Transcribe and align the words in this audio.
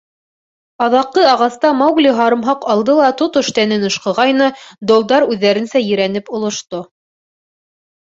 Аҙаҡҡы 0.85 1.25
ағаста 1.33 1.71
Маугли 1.81 2.15
һарымһаҡ 2.21 2.65
алды 2.77 2.97
ла 3.01 3.11
тотош 3.21 3.53
тәнен 3.61 3.87
ышҡығайны, 3.93 4.51
долдар 4.95 5.31
үҙҙәренсә 5.31 5.87
ерәнеп 5.93 6.37
олошто. 6.41 6.85